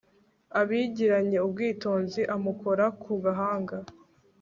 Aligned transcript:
abigiranye 0.59 1.37
ubwitonzi, 1.45 2.21
amukora 2.35 2.85
ku 3.01 3.11
gahanga 3.23 3.77